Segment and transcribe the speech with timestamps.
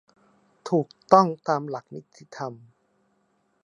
[0.69, 2.53] ถูกต้องตามหลักนิติธรรม